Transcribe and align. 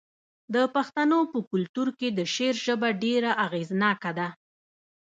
د 0.53 0.55
پښتنو 0.75 1.19
په 1.31 1.39
کلتور 1.51 1.87
کې 1.99 2.07
د 2.17 2.19
شعر 2.33 2.55
ژبه 2.65 2.89
ډیره 3.03 3.31
اغیزناکه 3.45 4.11
ده. 4.17 4.27